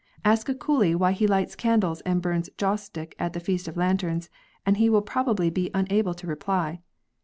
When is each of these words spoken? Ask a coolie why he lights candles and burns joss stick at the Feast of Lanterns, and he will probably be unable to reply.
Ask 0.25 0.49
a 0.49 0.55
coolie 0.55 0.95
why 0.95 1.11
he 1.11 1.27
lights 1.27 1.55
candles 1.55 2.01
and 2.01 2.23
burns 2.23 2.49
joss 2.57 2.81
stick 2.81 3.13
at 3.19 3.33
the 3.33 3.39
Feast 3.39 3.67
of 3.67 3.77
Lanterns, 3.77 4.31
and 4.65 4.77
he 4.77 4.89
will 4.89 5.03
probably 5.03 5.51
be 5.51 5.69
unable 5.75 6.15
to 6.15 6.25
reply. 6.25 6.81